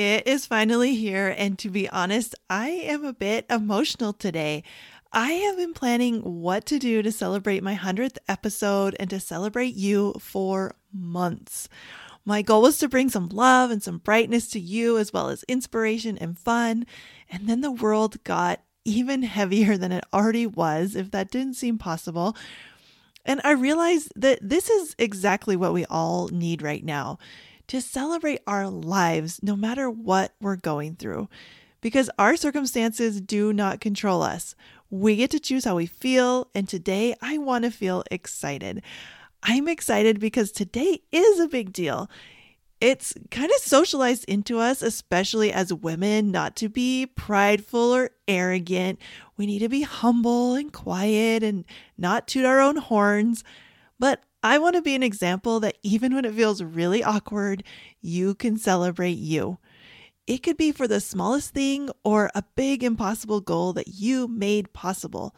[0.00, 4.64] It is finally here, and to be honest, I am a bit emotional today.
[5.12, 9.74] I have been planning what to do to celebrate my 100th episode and to celebrate
[9.74, 11.68] you for months.
[12.24, 15.42] My goal was to bring some love and some brightness to you, as well as
[15.42, 16.86] inspiration and fun.
[17.30, 21.76] And then the world got even heavier than it already was, if that didn't seem
[21.76, 22.34] possible.
[23.26, 27.18] And I realized that this is exactly what we all need right now
[27.70, 31.28] to celebrate our lives no matter what we're going through.
[31.80, 34.56] Because our circumstances do not control us.
[34.90, 38.82] We get to choose how we feel, and today I want to feel excited.
[39.44, 42.10] I'm excited because today is a big deal.
[42.80, 48.98] It's kind of socialized into us, especially as women, not to be prideful or arrogant.
[49.36, 51.64] We need to be humble and quiet and
[51.96, 53.44] not toot our own horns.
[54.00, 57.62] But I want to be an example that even when it feels really awkward,
[58.00, 59.58] you can celebrate you.
[60.26, 64.72] It could be for the smallest thing or a big impossible goal that you made
[64.72, 65.34] possible.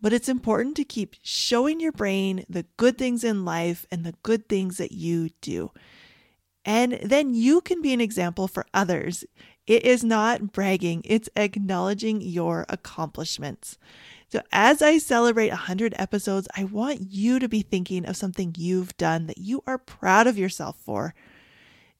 [0.00, 4.14] But it's important to keep showing your brain the good things in life and the
[4.22, 5.70] good things that you do.
[6.64, 9.24] And then you can be an example for others.
[9.66, 13.78] It is not bragging, it's acknowledging your accomplishments.
[14.30, 18.96] So, as I celebrate 100 episodes, I want you to be thinking of something you've
[18.96, 21.14] done that you are proud of yourself for.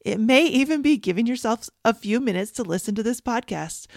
[0.05, 3.89] It may even be giving yourself a few minutes to listen to this podcast.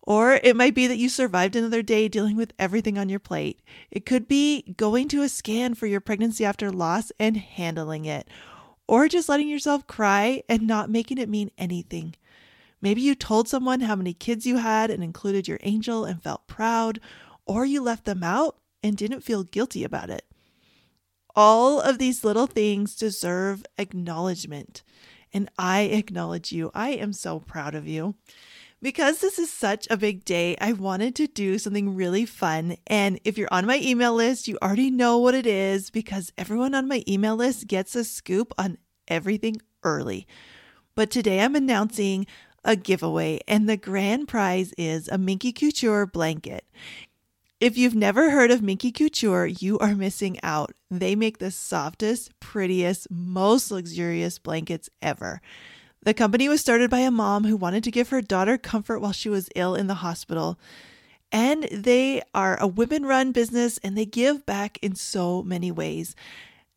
[0.00, 3.60] Or it might be that you survived another day dealing with everything on your plate.
[3.90, 8.26] It could be going to a scan for your pregnancy after loss and handling it.
[8.88, 12.14] Or just letting yourself cry and not making it mean anything.
[12.80, 16.48] Maybe you told someone how many kids you had and included your angel and felt
[16.48, 16.98] proud
[17.46, 20.24] or you left them out and didn't feel guilty about it.
[21.34, 24.82] All of these little things deserve acknowledgement.
[25.32, 26.70] And I acknowledge you.
[26.74, 28.16] I am so proud of you.
[28.82, 32.76] Because this is such a big day, I wanted to do something really fun.
[32.88, 36.74] And if you're on my email list, you already know what it is because everyone
[36.74, 40.26] on my email list gets a scoop on everything early.
[40.96, 42.26] But today I'm announcing
[42.64, 46.64] a giveaway, and the grand prize is a Minky Couture blanket.
[47.62, 50.72] If you've never heard of Minky Couture, you are missing out.
[50.90, 55.40] They make the softest, prettiest, most luxurious blankets ever.
[56.02, 59.12] The company was started by a mom who wanted to give her daughter comfort while
[59.12, 60.58] she was ill in the hospital.
[61.30, 66.16] And they are a women run business and they give back in so many ways.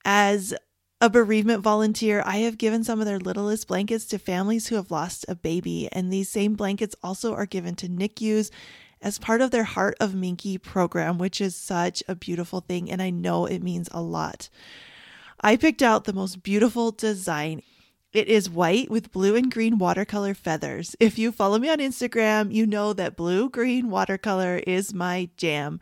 [0.06, 0.54] As
[1.02, 4.92] a bereavement volunteer, I have given some of their littlest blankets to families who have
[4.92, 8.52] lost a baby, and these same blankets also are given to NICUs
[9.06, 12.90] as part of their Heart of Minky program, which is such a beautiful thing.
[12.90, 14.50] And I know it means a lot.
[15.40, 17.62] I picked out the most beautiful design.
[18.14, 20.96] It is white with blue and green watercolor feathers.
[21.00, 25.80] If you follow me on Instagram, you know that blue green watercolor is my jam.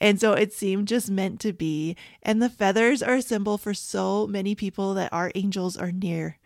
[0.00, 1.94] And so it seemed just meant to be.
[2.20, 6.38] And the feathers are a symbol for so many people that our angels are near.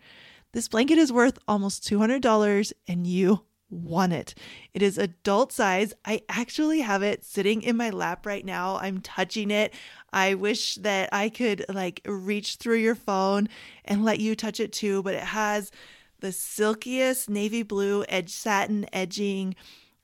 [0.51, 4.35] This blanket is worth almost $200 and you want it.
[4.73, 5.93] It is adult size.
[6.05, 8.77] I actually have it sitting in my lap right now.
[8.77, 9.73] I'm touching it.
[10.13, 13.47] I wish that I could like reach through your phone
[13.85, 15.71] and let you touch it too, but it has
[16.19, 19.55] the silkiest navy blue edge satin edging.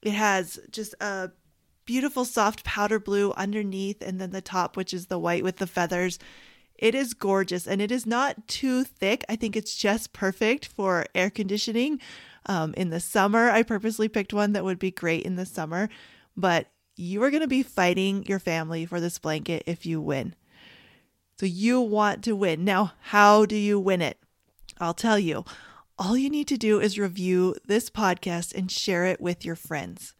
[0.02, 1.32] It has just a
[1.86, 5.68] beautiful soft powder blue underneath and then the top which is the white with the
[5.68, 6.20] feathers.
[6.76, 9.24] It is gorgeous and it is not too thick.
[9.28, 12.00] I think it's just perfect for air conditioning
[12.48, 13.50] um, in the summer.
[13.50, 15.90] I purposely picked one that would be great in the summer,
[16.36, 20.34] but you are going to be fighting your family for this blanket if you win.
[21.40, 22.66] So you want to win.
[22.66, 24.18] Now, how do you win it?
[24.80, 25.46] I'll tell you.
[26.00, 30.14] All you need to do is review this podcast and share it with your friends.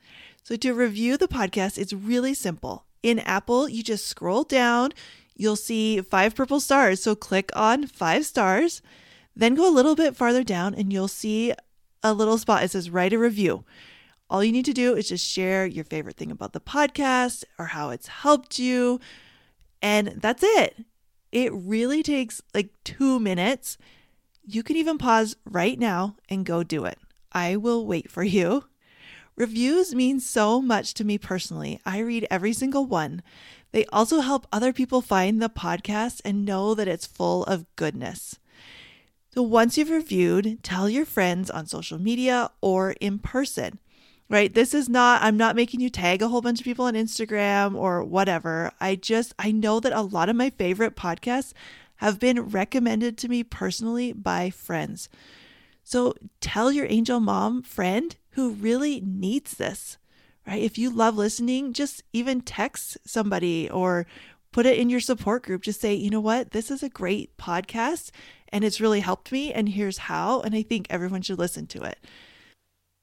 [0.44, 2.86] So, to review the podcast, it's really simple.
[3.04, 4.92] In Apple, you just scroll down,
[5.36, 7.04] you'll see five purple stars.
[7.04, 8.82] So, click on five stars,
[9.36, 11.54] then go a little bit farther down, and you'll see
[12.04, 12.64] a little spot.
[12.64, 13.66] It says write a review.
[14.30, 17.68] All you need to do is just share your favorite thing about the podcast or
[17.68, 19.00] how it's helped you.
[19.82, 20.84] And that's it.
[21.32, 23.78] It really takes like two minutes.
[24.44, 26.98] You can even pause right now and go do it.
[27.32, 28.66] I will wait for you.
[29.36, 31.80] Reviews mean so much to me personally.
[31.86, 33.22] I read every single one.
[33.72, 38.40] They also help other people find the podcast and know that it's full of goodness.
[39.38, 43.78] So once you've reviewed, tell your friends on social media or in person.
[44.32, 44.52] Right?
[44.52, 47.76] This is not I'm not making you tag a whole bunch of people on Instagram
[47.76, 48.72] or whatever.
[48.82, 51.54] I just I know that a lot of my favorite podcasts
[51.98, 55.08] have been recommended to me personally by friends.
[55.84, 60.00] So tell your angel mom friend who really needs this,
[60.48, 60.64] right?
[60.64, 64.08] If you love listening, just even text somebody or
[64.52, 65.62] put it in your support group.
[65.64, 68.12] Just say, you know what, this is a great podcast
[68.50, 70.42] and it's really helped me, and here's how.
[70.42, 72.00] And I think everyone should listen to it.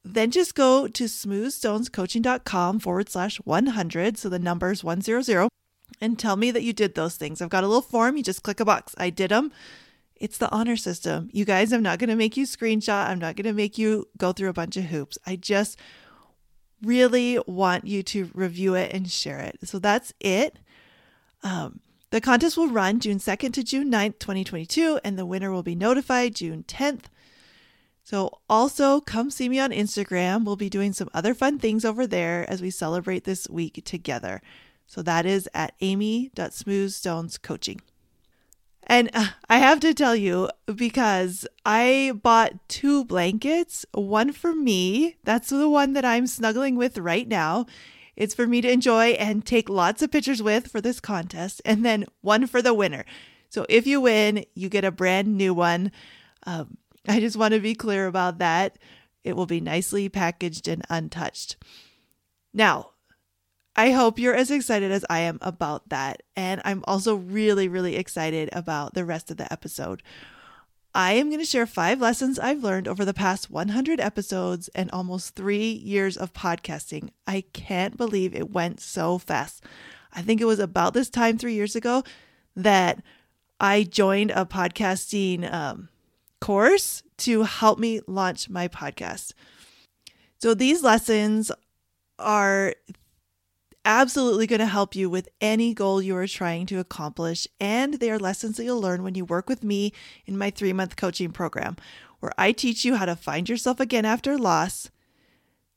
[0.05, 4.19] Then just go to smoothstonescoaching.com forward slash 100.
[4.19, 5.49] So the number is 100
[6.01, 7.41] and tell me that you did those things.
[7.41, 8.17] I've got a little form.
[8.17, 8.95] You just click a box.
[8.99, 9.53] I did them.
[10.17, 11.29] It's the honor system.
[11.33, 13.09] You guys, I'm not going to make you screenshot.
[13.09, 15.19] I'm not going to make you go through a bunch of hoops.
[15.27, 15.79] I just
[16.83, 19.59] really want you to review it and share it.
[19.65, 20.59] So that's it.
[21.45, 21.81] Um,
[22.11, 25.75] the contest will run June 2nd to June 9th, 2022, and the winner will be
[25.75, 27.05] notified June 10th.
[28.03, 30.45] So, also come see me on Instagram.
[30.45, 34.43] We'll be doing some other fun things over there as we celebrate this week together.
[34.87, 37.81] So that is at amy.smoothstonescoaching.
[38.87, 45.17] And uh, I have to tell you, because I bought two blankets, one for me,
[45.25, 47.65] that's the one that I'm snuggling with right now.
[48.17, 51.85] It's for me to enjoy and take lots of pictures with for this contest, and
[51.85, 53.05] then one for the winner.
[53.49, 55.93] So if you win, you get a brand new one.
[56.47, 56.77] Um,
[57.07, 58.79] I just want to be clear about that.
[59.23, 61.57] It will be nicely packaged and untouched.
[62.53, 62.91] Now,
[63.77, 66.23] I hope you're as excited as I am about that.
[66.37, 70.03] And I'm also really, really excited about the rest of the episode.
[70.95, 74.89] I am going to share five lessons I've learned over the past 100 episodes and
[74.93, 77.11] almost three years of podcasting.
[77.27, 79.65] I can't believe it went so fast.
[80.13, 82.05] I think it was about this time three years ago
[82.55, 83.03] that
[83.59, 85.89] I joined a podcasting um,
[86.41, 89.33] course to help me launch my podcast.
[90.39, 91.51] So these lessons
[92.21, 92.75] are
[93.85, 97.47] absolutely going to help you with any goal you are trying to accomplish.
[97.61, 99.93] And they are lessons that you'll learn when you work with me
[100.27, 101.77] in my three month coaching program,
[102.21, 104.91] where I teach you how to find yourself again after loss.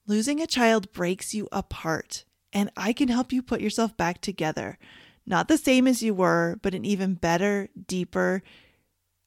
[0.06, 2.24] Losing a child breaks you apart,
[2.54, 4.77] and I can help you put yourself back together.
[5.25, 8.42] Not the same as you were, but an even better, deeper,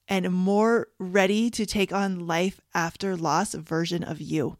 [0.07, 4.57] and more ready to take on life after loss version of you.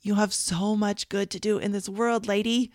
[0.00, 2.72] You have so much good to do in this world, lady.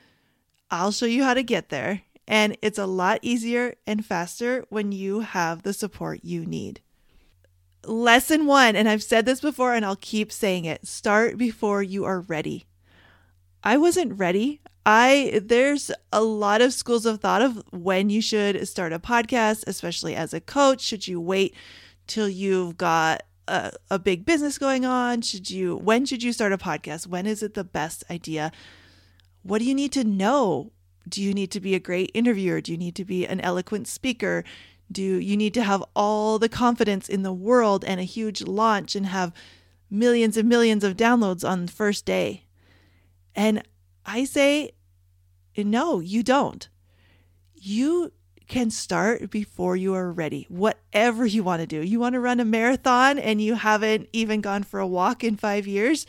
[0.70, 2.02] I'll show you how to get there.
[2.28, 6.82] And it's a lot easier and faster when you have the support you need.
[7.86, 12.04] Lesson one, and I've said this before and I'll keep saying it start before you
[12.04, 12.66] are ready.
[13.64, 14.60] I wasn't ready.
[14.86, 19.64] I there's a lot of schools of thought of when you should start a podcast,
[19.68, 20.82] especially as a coach.
[20.82, 21.56] Should you wait
[22.08, 25.22] till you've got a, a big business going on?
[25.22, 27.08] Should you when should you start a podcast?
[27.08, 28.52] When is it the best idea?
[29.48, 30.74] What do you need to know?
[31.08, 32.60] Do you need to be a great interviewer?
[32.60, 34.44] Do you need to be an eloquent speaker?
[34.92, 38.94] Do you need to have all the confidence in the world and a huge launch
[38.94, 39.32] and have
[39.90, 42.44] millions and millions of downloads on the first day?
[43.36, 43.64] And
[44.06, 44.72] I say,
[45.56, 46.68] no, you don't.
[47.54, 48.12] You
[48.50, 51.82] can start before you are ready, whatever you want to do.
[51.82, 55.38] You want to run a marathon and you haven't even gone for a walk in
[55.38, 56.06] five years,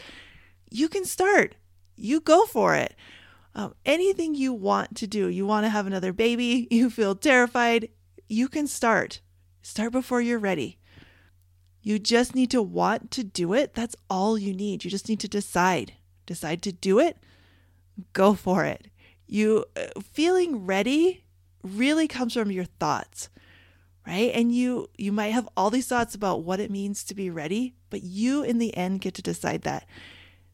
[0.71, 1.55] you can start.
[1.95, 2.97] You go for it
[3.59, 5.27] um, anything you want to do.
[5.27, 7.89] You want to have another baby, you feel terrified,
[8.29, 9.21] you can start.
[9.63, 10.79] Start before you're ready.
[11.83, 13.75] You just need to want to do it.
[13.75, 14.85] That's all you need.
[14.85, 15.95] You just need to decide.
[16.25, 17.17] Decide to do it.
[18.13, 18.89] Go for it.
[19.27, 21.25] You uh, feeling ready
[21.65, 23.29] really comes from your thoughts
[24.07, 27.29] right and you you might have all these thoughts about what it means to be
[27.29, 29.85] ready but you in the end get to decide that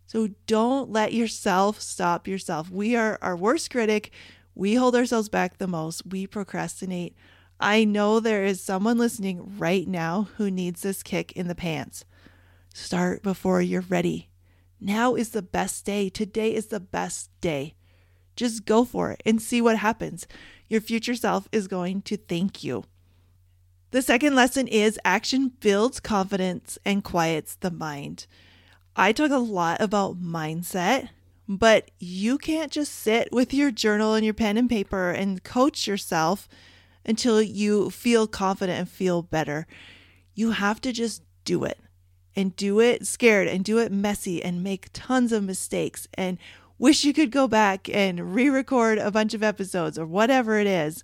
[0.06, 2.70] so don't let yourself stop yourself.
[2.70, 4.12] We are our worst critic.
[4.54, 6.06] We hold ourselves back the most.
[6.06, 7.14] We procrastinate.
[7.58, 12.04] I know there is someone listening right now who needs this kick in the pants.
[12.73, 14.28] Start before you're ready.
[14.80, 16.08] Now is the best day.
[16.08, 17.75] Today is the best day.
[18.37, 20.26] Just go for it and see what happens.
[20.68, 22.84] Your future self is going to thank you.
[23.92, 28.26] The second lesson is action builds confidence and quiets the mind.
[28.96, 31.08] I talk a lot about mindset,
[31.48, 35.88] but you can't just sit with your journal and your pen and paper and coach
[35.88, 36.48] yourself
[37.04, 39.66] until you feel confident and feel better.
[40.34, 41.78] You have to just do it
[42.36, 46.06] and do it scared and do it messy and make tons of mistakes.
[46.14, 46.38] And
[46.78, 50.68] wish you could go back and re record a bunch of episodes or whatever it
[50.68, 51.02] is.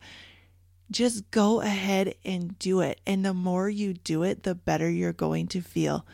[0.92, 3.00] Just go ahead and do it.
[3.04, 6.06] And the more you do it, the better you're going to feel.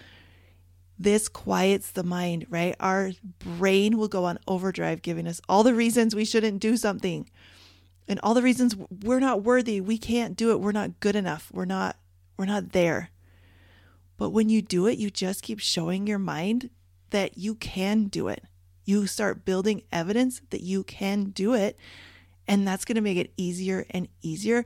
[0.99, 2.75] This quiets the mind, right?
[2.81, 7.29] Our brain will go on overdrive, giving us all the reasons we shouldn't do something
[8.09, 11.51] and all the reasons we're not worthy, we can't do it, we're not good enough,
[11.53, 11.97] we're not
[12.37, 13.11] we're not there.
[14.19, 16.71] But when you do it, you just keep showing your mind
[17.11, 18.45] that you can do it.
[18.85, 21.79] You start building evidence that you can do it,
[22.47, 24.65] and that's going to make it easier and easier.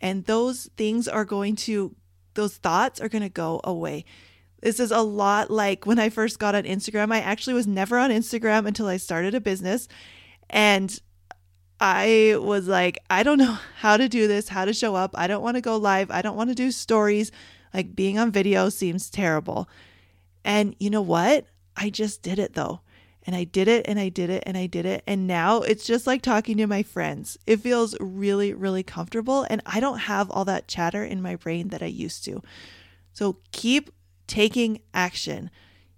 [0.00, 1.94] And those things are going to
[2.34, 4.04] those thoughts are going to go away.
[4.60, 7.12] This is a lot like when I first got on Instagram.
[7.12, 9.88] I actually was never on Instagram until I started a business.
[10.48, 10.98] And
[11.80, 15.12] I was like, I don't know how to do this, how to show up.
[15.14, 16.10] I don't want to go live.
[16.10, 17.32] I don't want to do stories.
[17.72, 19.68] Like being on video seems terrible.
[20.44, 21.46] And you know what?
[21.76, 22.80] I just did it though.
[23.26, 25.02] And I did it and I did it and I did it.
[25.06, 27.38] And now it's just like talking to my friends.
[27.46, 29.46] It feels really, really comfortable.
[29.48, 32.42] And I don't have all that chatter in my brain that I used to.
[33.12, 33.90] So keep
[34.30, 35.50] taking action.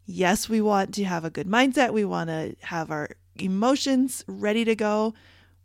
[0.07, 1.93] Yes, we want to have a good mindset.
[1.93, 5.15] We want to have our emotions ready to go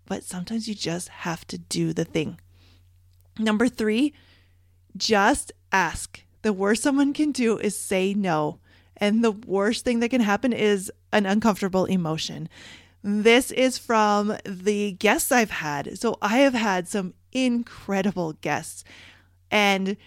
[0.07, 2.39] but sometimes you just have to do the thing.
[3.37, 4.13] Number three,
[4.95, 6.23] just ask.
[6.41, 8.59] The worst someone can do is say no.
[8.95, 12.49] And the worst thing that can happen is an uncomfortable emotion.
[13.03, 15.99] This is from the guests I've had.
[15.99, 18.83] So I have had some incredible guests.
[19.51, 19.97] And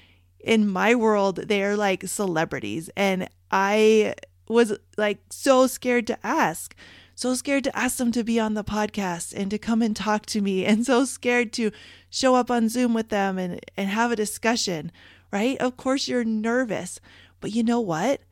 [0.44, 2.90] in my world, they're like celebrities.
[2.96, 4.14] And I
[4.48, 6.74] was like so scared to ask
[7.20, 10.24] so scared to ask them to be on the podcast and to come and talk
[10.24, 11.70] to me, and so scared to
[12.08, 14.90] show up on Zoom with them and, and have a discussion,
[15.30, 15.58] right?
[15.58, 16.98] Of course, you're nervous,
[17.38, 18.22] but you know what?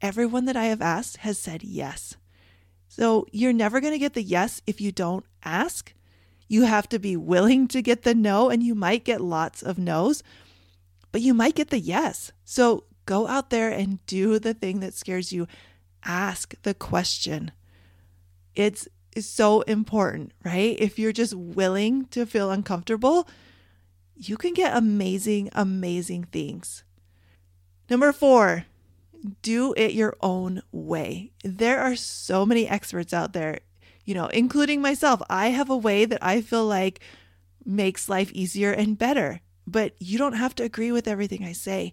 [0.00, 2.16] Everyone that I have asked has said yes.
[2.88, 5.92] So you're never going to get the yes if you don't ask.
[6.48, 9.76] You have to be willing to get the no, and you might get lots of
[9.76, 10.22] no's,
[11.12, 12.32] but you might get the yes.
[12.44, 15.46] So go out there and do the thing that scares you.
[16.04, 17.52] Ask the question.
[18.54, 18.88] It's
[19.18, 20.76] so important, right?
[20.78, 23.28] If you're just willing to feel uncomfortable,
[24.14, 26.84] you can get amazing, amazing things.
[27.88, 28.66] Number four,
[29.42, 31.32] do it your own way.
[31.42, 33.60] There are so many experts out there,
[34.04, 35.20] you know, including myself.
[35.28, 37.00] I have a way that I feel like
[37.64, 39.40] makes life easier and better,
[39.70, 41.92] but you don't have to agree with everything I say.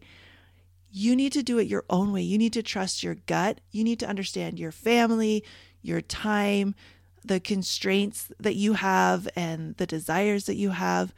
[0.90, 2.22] You need to do it your own way.
[2.22, 3.60] You need to trust your gut.
[3.72, 5.44] You need to understand your family,
[5.82, 6.76] your time,
[7.24, 11.14] the constraints that you have, and the desires that you have,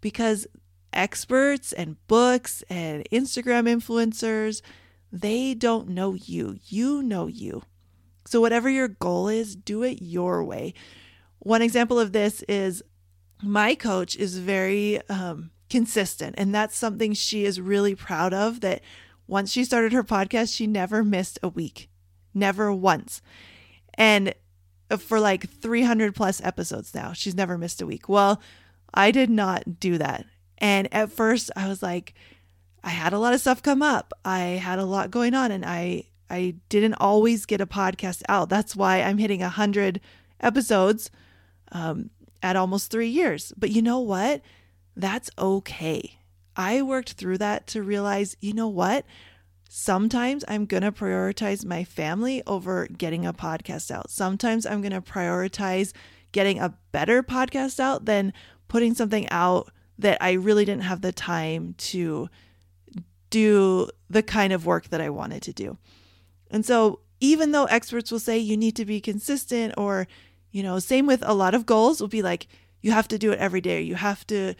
[0.00, 0.46] because
[0.92, 4.62] experts and books and Instagram influencers,
[5.12, 6.58] they don't know you.
[6.66, 7.62] You know you.
[8.26, 10.74] So, whatever your goal is, do it your way.
[11.38, 12.82] One example of this is
[13.42, 18.60] my coach is very um, consistent, and that's something she is really proud of.
[18.60, 18.82] That
[19.26, 21.88] once she started her podcast, she never missed a week,
[22.34, 23.22] never once.
[23.94, 24.34] And
[24.98, 28.08] for like 300 plus episodes now, she's never missed a week.
[28.08, 28.40] Well,
[28.94, 30.24] I did not do that.
[30.58, 32.14] And at first, I was like,
[32.82, 34.12] I had a lot of stuff come up.
[34.24, 38.48] I had a lot going on, and I I didn't always get a podcast out.
[38.48, 40.00] That's why I'm hitting a hundred
[40.40, 41.10] episodes
[41.72, 42.10] um,
[42.42, 43.52] at almost three years.
[43.56, 44.42] But you know what?
[44.98, 46.18] That's okay.
[46.56, 49.06] I worked through that to realize, you know what?
[49.68, 54.10] Sometimes I'm going to prioritize my family over getting a podcast out.
[54.10, 55.92] Sometimes I'm going to prioritize
[56.32, 58.32] getting a better podcast out than
[58.66, 62.28] putting something out that I really didn't have the time to
[63.30, 65.78] do the kind of work that I wanted to do.
[66.50, 70.08] And so, even though experts will say you need to be consistent, or,
[70.50, 72.48] you know, same with a lot of goals, will be like,
[72.80, 74.54] you have to do it every day, you have to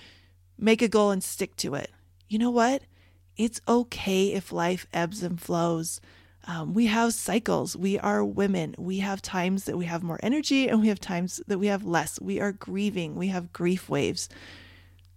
[0.59, 1.91] make a goal and stick to it.
[2.29, 2.83] You know what?
[3.38, 6.00] it's okay if life ebbs and flows.
[6.47, 7.77] Um, we have cycles.
[7.77, 8.75] We are women.
[8.77, 11.85] We have times that we have more energy and we have times that we have
[11.85, 12.21] less.
[12.21, 13.15] We are grieving.
[13.15, 14.29] We have grief waves.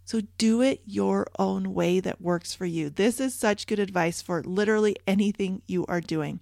[0.06, 2.90] So do it your own way that works for you.
[2.90, 6.42] This is such good advice for literally anything you are doing.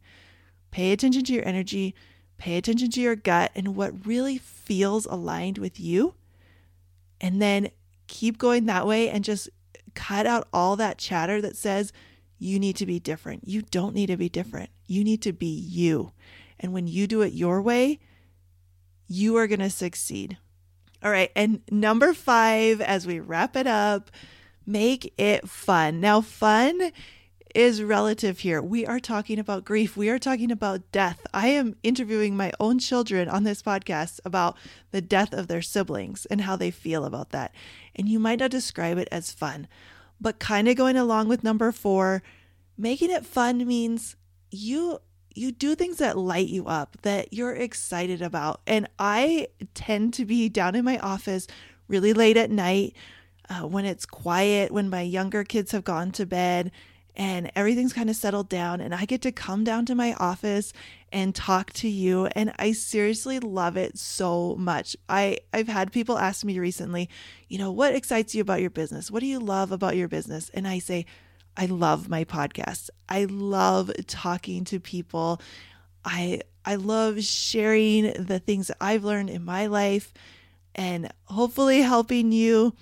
[0.71, 1.95] Pay attention to your energy,
[2.37, 6.15] pay attention to your gut and what really feels aligned with you.
[7.21, 7.69] And then
[8.09, 9.47] keep going that way and just
[9.93, 11.93] cut out all that chatter that says
[12.37, 13.47] you need to be different.
[13.47, 14.69] You don't need to be different.
[14.87, 16.11] You need to be you.
[16.59, 17.99] And when you do it your way,
[19.07, 20.37] you are going to succeed.
[21.03, 21.31] All right.
[21.35, 24.11] And number five, as we wrap it up,
[24.65, 26.01] make it fun.
[26.01, 26.91] Now, fun
[27.55, 28.61] is relative here.
[28.61, 29.97] We are talking about grief.
[29.97, 31.25] We are talking about death.
[31.33, 34.57] I am interviewing my own children on this podcast about
[34.91, 37.53] the death of their siblings and how they feel about that.
[37.95, 39.67] And you might not describe it as fun,
[40.21, 42.23] but kind of going along with number four,
[42.77, 44.15] making it fun means
[44.51, 44.99] you
[45.35, 48.61] you do things that light you up, that you're excited about.
[48.67, 51.47] And I tend to be down in my office
[51.87, 52.95] really late at night
[53.49, 56.71] uh, when it's quiet, when my younger kids have gone to bed
[57.15, 60.73] and everything's kind of settled down and I get to come down to my office
[61.11, 64.95] and talk to you and I seriously love it so much.
[65.07, 67.09] I I've had people ask me recently,
[67.47, 69.11] you know, what excites you about your business?
[69.11, 70.49] What do you love about your business?
[70.53, 71.05] And I say,
[71.57, 72.89] I love my podcast.
[73.09, 75.41] I love talking to people.
[76.05, 80.13] I I love sharing the things that I've learned in my life
[80.75, 82.75] and hopefully helping you.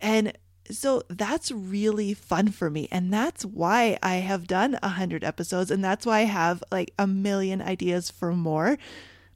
[0.00, 0.32] And
[0.70, 2.88] so that's really fun for me.
[2.90, 5.70] And that's why I have done a hundred episodes.
[5.70, 8.78] And that's why I have like a million ideas for more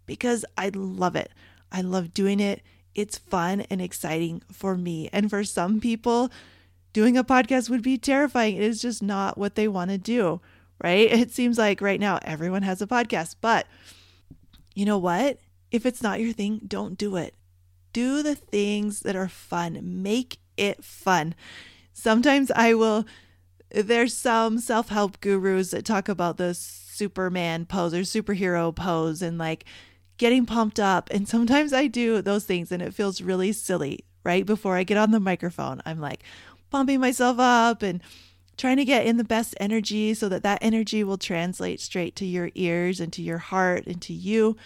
[0.06, 1.30] because I love it.
[1.72, 2.62] I love doing it.
[2.94, 5.08] It's fun and exciting for me.
[5.12, 6.30] And for some people,
[6.92, 8.56] doing a podcast would be terrifying.
[8.56, 10.40] It is just not what they want to do,
[10.82, 11.10] right?
[11.10, 13.66] It seems like right now everyone has a podcast, but
[14.74, 15.38] you know what?
[15.70, 17.34] If it's not your thing, don't do it.
[17.92, 19.80] Do the things that are fun.
[20.02, 21.34] Make it fun.
[21.92, 23.06] Sometimes I will,
[23.70, 29.38] there's some self help gurus that talk about the Superman pose or superhero pose and
[29.38, 29.64] like
[30.16, 31.10] getting pumped up.
[31.10, 34.04] And sometimes I do those things and it feels really silly.
[34.22, 36.22] Right before I get on the microphone, I'm like
[36.70, 38.00] pumping myself up and
[38.56, 42.24] trying to get in the best energy so that that energy will translate straight to
[42.24, 44.56] your ears and to your heart and to you.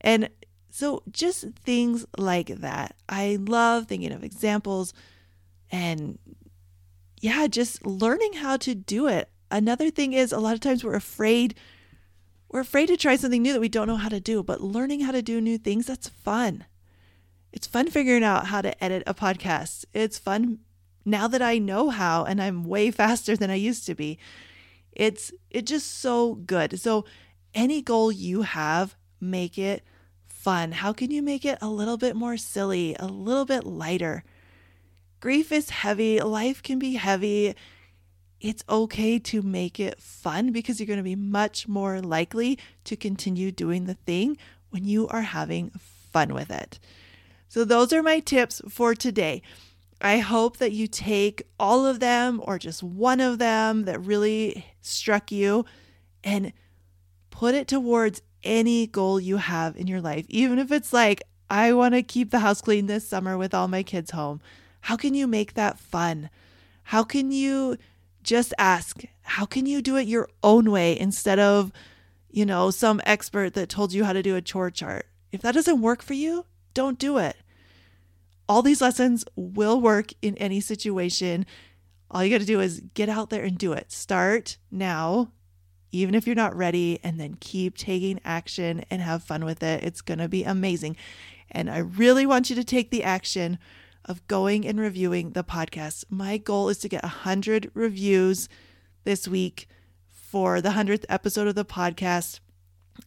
[0.00, 0.30] And
[0.74, 2.96] so, just things like that.
[3.06, 4.94] I love thinking of examples
[5.70, 6.18] and,
[7.20, 9.28] yeah, just learning how to do it.
[9.50, 11.54] Another thing is, a lot of times we're afraid.
[12.48, 15.00] We're afraid to try something new that we don't know how to do, but learning
[15.00, 16.64] how to do new things, that's fun.
[17.52, 19.84] It's fun figuring out how to edit a podcast.
[19.92, 20.60] It's fun
[21.04, 24.18] now that I know how and I'm way faster than I used to be.
[24.90, 26.80] It's it's just so good.
[26.80, 27.04] So
[27.54, 29.84] any goal you have, make it
[30.42, 30.72] fun?
[30.72, 34.24] How can you make it a little bit more silly, a little bit lighter?
[35.20, 37.54] Grief is heavy, life can be heavy.
[38.40, 42.96] It's okay to make it fun because you're going to be much more likely to
[42.96, 44.36] continue doing the thing
[44.70, 45.70] when you are having
[46.12, 46.80] fun with it.
[47.48, 49.42] So, those are my tips for today.
[50.00, 54.66] I hope that you take all of them or just one of them that really
[54.80, 55.64] struck you
[56.24, 56.52] and
[57.30, 61.72] put it towards any goal you have in your life, even if it's like, I
[61.72, 64.40] want to keep the house clean this summer with all my kids home.
[64.82, 66.30] How can you make that fun?
[66.84, 67.76] How can you
[68.22, 71.72] just ask, how can you do it your own way instead of,
[72.30, 75.06] you know, some expert that told you how to do a chore chart?
[75.30, 77.36] If that doesn't work for you, don't do it.
[78.48, 81.46] All these lessons will work in any situation.
[82.10, 83.92] All you got to do is get out there and do it.
[83.92, 85.32] Start now
[85.92, 89.84] even if you're not ready, and then keep taking action and have fun with it.
[89.84, 90.96] It's going to be amazing.
[91.50, 93.58] And I really want you to take the action
[94.04, 96.04] of going and reviewing the podcast.
[96.10, 98.48] My goal is to get 100 reviews
[99.04, 99.68] this week
[100.08, 102.40] for the 100th episode of the podcast.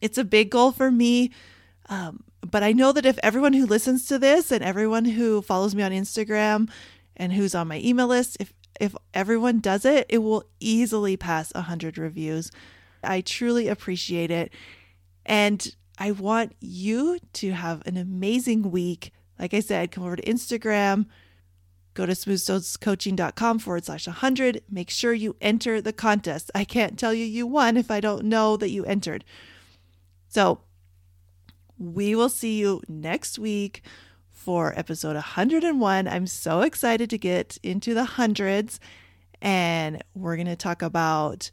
[0.00, 1.32] It's a big goal for me.
[1.88, 5.74] Um, but I know that if everyone who listens to this and everyone who follows
[5.74, 6.70] me on Instagram
[7.16, 11.52] and who's on my email list, if if everyone does it, it will easily pass
[11.54, 12.50] 100 reviews.
[13.06, 14.52] I truly appreciate it.
[15.24, 19.12] And I want you to have an amazing week.
[19.38, 21.06] Like I said, come over to Instagram,
[21.94, 24.62] go to smoothstonescoaching.com forward slash 100.
[24.70, 26.50] Make sure you enter the contest.
[26.54, 29.24] I can't tell you you won if I don't know that you entered.
[30.28, 30.60] So
[31.78, 33.82] we will see you next week
[34.30, 36.06] for episode 101.
[36.06, 38.78] I'm so excited to get into the hundreds,
[39.42, 41.50] and we're going to talk about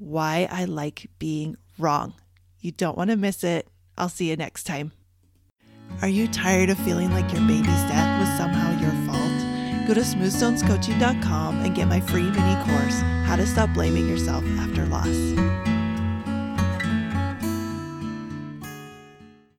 [0.00, 2.14] why I like being wrong.
[2.58, 3.68] You don't want to miss it.
[3.96, 4.92] I'll see you next time.
[6.02, 9.86] Are you tired of feeling like your baby's death was somehow your fault?
[9.86, 14.86] Go to smoothstonescoaching.com and get my free mini course, How to Stop Blaming Yourself After
[14.86, 15.59] Loss.